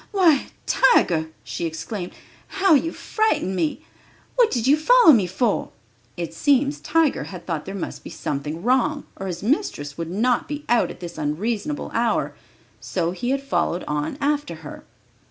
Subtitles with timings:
[0.11, 2.13] "Why, Tiger," she exclaimed,
[2.47, 3.85] "how you frightened me!
[4.35, 5.69] What did you follow me for?"
[6.17, 10.47] It seems Tiger had thought there must be something wrong, or his mistress would not
[10.47, 12.33] be out at this unreasonable hour,
[12.79, 14.83] so he had followed on after her.